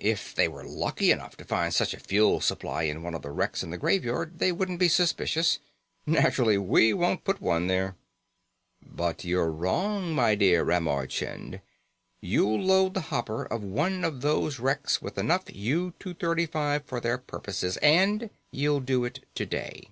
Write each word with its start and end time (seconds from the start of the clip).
If 0.00 0.34
they 0.34 0.48
were 0.48 0.64
lucky 0.64 1.12
enough 1.12 1.36
to 1.36 1.44
find 1.44 1.72
such 1.72 1.94
a 1.94 2.00
fuel 2.00 2.40
supply 2.40 2.82
in 2.82 3.04
one 3.04 3.14
of 3.14 3.22
the 3.22 3.30
wrecks 3.30 3.62
in 3.62 3.70
the 3.70 3.78
Graveyard, 3.78 4.40
they 4.40 4.50
wouldn't 4.50 4.80
be 4.80 4.88
suspicious. 4.88 5.60
Naturally, 6.04 6.58
we 6.58 6.92
won't 6.92 7.22
put 7.22 7.40
one 7.40 7.68
there." 7.68 7.94
"But 8.82 9.24
you're 9.24 9.52
wrong, 9.52 10.12
my 10.12 10.34
dear 10.34 10.64
Ramar 10.64 11.06
Chind. 11.06 11.60
You'll 12.20 12.60
load 12.60 12.94
the 12.94 13.00
hopper 13.14 13.44
of 13.44 13.62
one 13.62 14.02
of 14.04 14.22
those 14.22 14.58
wrecks 14.58 15.00
with 15.00 15.18
enough 15.18 15.44
U 15.54 15.94
235 16.00 16.84
for 16.84 16.98
their 16.98 17.16
purposes, 17.18 17.76
and 17.76 18.28
you'll 18.50 18.80
do 18.80 19.04
it 19.04 19.20
today." 19.36 19.86